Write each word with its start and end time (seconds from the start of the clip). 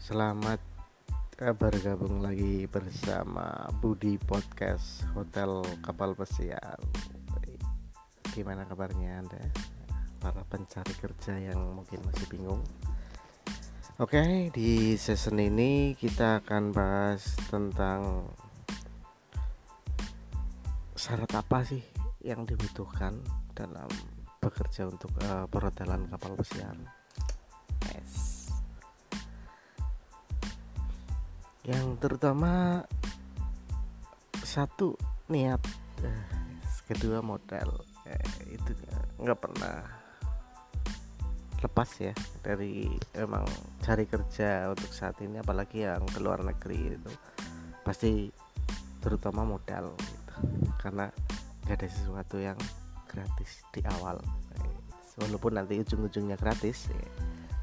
Selamat 0.00 0.56
eh, 1.36 1.52
bergabung 1.52 2.24
lagi 2.24 2.64
bersama 2.64 3.68
Budi 3.76 4.16
Podcast 4.16 5.04
Hotel 5.12 5.60
Kapal 5.84 6.16
Pesiar. 6.16 6.80
Gimana 8.32 8.64
kabarnya 8.64 9.20
Anda? 9.20 9.44
Para 10.16 10.40
pencari 10.48 10.96
kerja 10.96 11.36
yang 11.36 11.76
mungkin 11.76 12.00
masih 12.00 12.32
bingung. 12.32 12.64
Oke, 14.00 14.48
di 14.56 14.96
season 14.96 15.36
ini 15.36 15.92
kita 15.92 16.40
akan 16.40 16.72
bahas 16.72 17.36
tentang 17.52 18.24
syarat 20.96 21.28
apa 21.36 21.60
sih 21.60 21.84
yang 22.24 22.48
dibutuhkan 22.48 23.20
dalam 23.52 23.92
bekerja 24.40 24.88
untuk 24.88 25.12
uh, 25.28 25.44
perhotelan 25.44 26.08
kapal 26.08 26.40
pesiar. 26.40 27.03
Yang 31.64 31.96
terutama 31.96 32.84
satu 34.44 34.92
niat 35.32 35.60
eh, 36.04 36.24
kedua 36.84 37.24
modal 37.24 37.80
eh, 38.04 38.52
itu 38.52 38.76
nggak 39.16 39.40
pernah 39.40 39.80
lepas 41.64 41.88
ya 41.96 42.12
dari 42.44 42.84
emang 43.16 43.48
cari 43.80 44.04
kerja 44.04 44.68
untuk 44.68 44.92
saat 44.92 45.16
ini 45.24 45.40
apalagi 45.40 45.88
yang 45.88 46.04
ke 46.04 46.20
luar 46.20 46.44
negeri 46.44 47.00
itu 47.00 47.12
pasti 47.80 48.28
terutama 49.00 49.48
modal 49.48 49.96
gitu. 49.96 50.34
karena 50.76 51.08
gak 51.64 51.80
ada 51.80 51.88
sesuatu 51.88 52.36
yang 52.36 52.60
gratis 53.08 53.64
di 53.72 53.80
awal 54.00 54.20
walaupun 55.16 55.56
nanti 55.56 55.80
ujung-ujungnya 55.80 56.36
gratis 56.36 56.92
ya. 56.92 57.08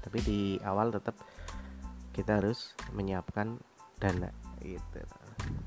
tapi 0.00 0.18
di 0.24 0.40
awal 0.64 0.88
tetap 0.88 1.18
kita 2.16 2.40
harus 2.40 2.72
menyiapkan 2.96 3.60
dana 4.00 4.30
gitu. 4.64 5.00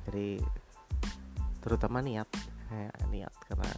Jadi 0.10 0.42
terutama 1.64 2.02
niat. 2.04 2.28
Ya, 2.74 2.90
niat 3.14 3.34
karena 3.46 3.70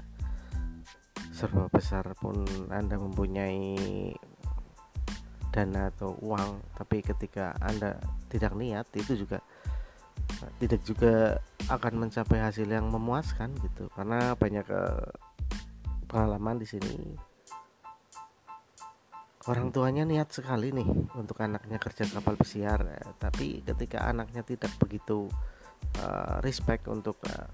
serba 1.36 1.68
besar 1.68 2.08
pun 2.16 2.48
anda 2.72 2.96
mempunyai 2.96 3.76
dana 5.52 5.92
atau 5.92 6.16
uang 6.24 6.64
tapi 6.80 7.04
ketika 7.04 7.52
anda 7.60 8.00
tidak 8.32 8.56
niat 8.56 8.88
itu 8.96 9.28
juga 9.28 9.44
tidak 10.64 10.80
juga 10.88 11.44
akan 11.68 12.08
mencapai 12.08 12.40
hasil 12.40 12.68
yang 12.68 12.88
memuaskan 12.88 13.52
gitu. 13.60 13.92
Karena 13.92 14.32
banyak 14.36 14.68
uh, 14.72 15.12
pengalaman 16.08 16.60
di 16.60 16.68
sini 16.68 17.16
orang 19.46 19.70
tuanya 19.70 20.04
niat 20.04 20.34
sekali 20.34 20.74
nih 20.74 20.88
untuk 21.18 21.38
anaknya 21.42 21.78
kerja 21.78 22.10
kapal 22.10 22.34
pesiar 22.34 22.82
eh, 22.90 23.14
tapi 23.22 23.62
ketika 23.62 24.10
anaknya 24.10 24.42
tidak 24.42 24.74
begitu 24.82 25.30
uh, 26.02 26.42
respect 26.42 26.90
untuk 26.90 27.22
uh, 27.30 27.46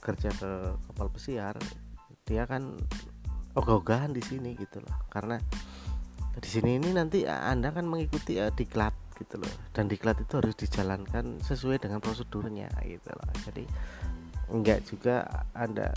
kerja 0.00 0.32
ke 0.32 0.50
kapal 0.88 1.12
pesiar 1.12 1.60
dia 2.24 2.46
kan 2.48 2.78
ogah-ogahan 3.58 4.14
di 4.14 4.22
sini 4.22 4.54
gitu 4.54 4.78
loh. 4.82 4.96
Karena 5.10 5.36
di 6.38 6.48
sini 6.48 6.78
ini 6.78 6.94
nanti 6.94 7.26
anda 7.26 7.74
kan 7.74 7.84
mengikuti 7.86 8.38
uh, 8.38 8.52
diklat 8.54 8.94
gitu 9.18 9.42
loh. 9.42 9.52
Dan 9.74 9.90
diklat 9.90 10.22
itu 10.22 10.38
harus 10.38 10.54
dijalankan 10.54 11.42
sesuai 11.42 11.82
dengan 11.82 11.98
prosedurnya 11.98 12.70
gitu 12.86 13.10
loh. 13.10 13.28
Jadi 13.44 13.64
enggak 14.50 14.86
juga 14.86 15.26
anda 15.54 15.90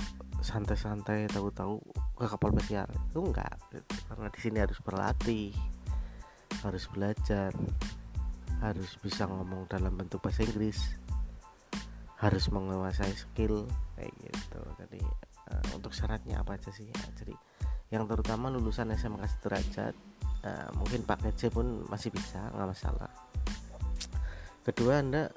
santai-santai 0.43 1.31
tahu-tahu 1.31 1.79
ke 2.13 2.25
kapal 2.29 2.53
pesiar. 2.53 2.87
Itu 3.09 3.25
enggak. 3.25 3.57
Karena 4.09 4.27
di 4.29 4.39
sini 4.39 4.57
harus 4.61 4.79
berlatih 4.81 5.51
harus 6.61 6.85
belajar 6.93 7.51
harus 8.63 8.95
bisa 9.03 9.27
ngomong 9.27 9.67
dalam 9.67 9.91
bentuk 9.99 10.23
bahasa 10.23 10.47
Inggris 10.47 10.79
harus 12.23 12.47
menguasai 12.47 13.11
skill 13.11 13.67
kayak 13.99 14.13
gitu. 14.23 14.61
Jadi 14.79 15.01
uh, 15.51 15.65
untuk 15.75 15.91
syaratnya 15.91 16.39
apa 16.39 16.55
aja 16.55 16.71
sih? 16.71 16.87
Ya, 16.87 17.03
jadi 17.19 17.35
yang 17.91 18.07
terutama 18.07 18.47
lulusan 18.47 18.95
SMK 18.95 19.27
sederajat 19.27 19.93
uh, 20.47 20.69
mungkin 20.79 21.03
paket 21.03 21.35
C 21.35 21.41
pun 21.51 21.83
masih 21.91 22.15
bisa 22.15 22.39
nggak 22.55 22.69
masalah. 22.71 23.11
Kedua 24.63 25.03
anda 25.03 25.27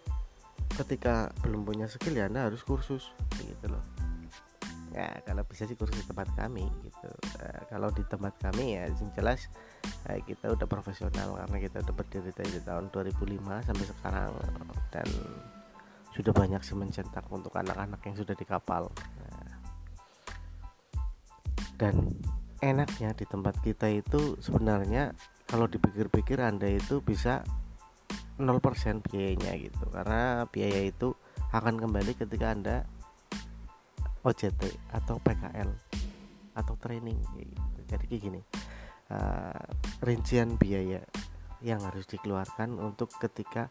ketika 0.78 1.34
belum 1.42 1.66
punya 1.66 1.90
skill 1.90 2.14
ya 2.14 2.30
anda 2.30 2.46
harus 2.46 2.62
kursus 2.62 3.10
ya 4.96 5.20
kalau 5.28 5.44
bisa 5.44 5.68
sih 5.68 5.76
kursus 5.76 6.08
tempat 6.08 6.32
kami 6.32 6.64
gitu. 6.80 7.10
Uh, 7.36 7.60
kalau 7.68 7.92
di 7.92 8.00
tempat 8.08 8.32
kami 8.40 8.80
ya 8.80 8.88
yang 8.88 9.12
jelas 9.12 9.52
uh, 10.08 10.16
kita 10.24 10.56
udah 10.56 10.64
profesional 10.64 11.36
karena 11.36 11.56
kita 11.60 11.84
udah 11.84 11.94
berdiri 11.94 12.32
dari 12.32 12.58
tahun 12.64 12.88
2005 12.88 13.68
sampai 13.68 13.84
sekarang. 13.84 14.30
Dan 14.88 15.08
sudah 16.16 16.32
banyak 16.32 16.64
sih 16.64 16.72
mencetak 16.72 17.28
untuk 17.28 17.52
anak-anak 17.52 18.00
yang 18.08 18.16
sudah 18.16 18.32
di 18.32 18.48
kapal 18.48 18.88
nah, 19.20 19.52
dan 21.76 22.16
enaknya 22.64 23.12
di 23.12 23.28
tempat 23.28 23.60
kita 23.60 23.92
itu 23.92 24.40
sebenarnya 24.40 25.12
kalau 25.44 25.68
dipikir-pikir 25.68 26.40
anda 26.40 26.66
itu 26.66 27.04
bisa 27.04 27.44
0% 28.40 29.04
biayanya 29.04 29.52
gitu. 29.60 29.84
Karena 29.92 30.44
biaya 30.48 30.88
itu 30.88 31.12
akan 31.52 31.76
kembali 31.80 32.12
ketika 32.16 32.52
anda 32.52 32.76
OJT 34.26 34.90
atau 34.90 35.22
PKL 35.22 35.70
atau 36.58 36.74
training 36.82 37.20
jadi 37.86 38.04
kayak 38.10 38.22
gini 38.26 38.40
uh, 39.14 39.62
rincian 40.02 40.58
biaya 40.58 40.98
yang 41.62 41.78
harus 41.86 42.04
dikeluarkan 42.10 42.74
untuk 42.82 43.12
ketika 43.22 43.70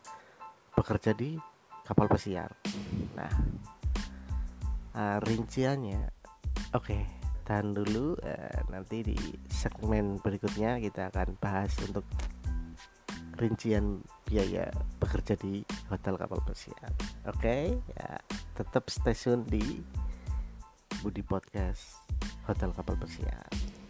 bekerja 0.72 1.12
di 1.12 1.36
kapal 1.84 2.08
pesiar 2.08 2.56
nah 3.20 3.34
uh, 4.96 5.18
rinciannya 5.28 6.08
oke 6.72 6.88
okay, 6.88 7.04
tahan 7.44 7.76
dulu 7.76 8.16
uh, 8.24 8.60
nanti 8.72 9.04
di 9.04 9.18
segmen 9.52 10.24
berikutnya 10.24 10.80
kita 10.80 11.12
akan 11.12 11.36
bahas 11.44 11.76
untuk 11.84 12.08
rincian 13.36 14.00
biaya 14.24 14.72
bekerja 15.04 15.36
di 15.36 15.60
hotel 15.92 16.16
kapal 16.16 16.40
pesiar 16.48 16.96
oke 17.28 17.36
okay? 17.36 17.76
ya 17.92 18.16
tetap 18.56 18.88
stay 18.88 19.12
tune 19.12 19.44
di 19.44 19.84
Budi 21.06 21.22
Podcast 21.22 22.02
Hotel 22.50 22.74
Kapal 22.74 22.98
Persiap 22.98 23.85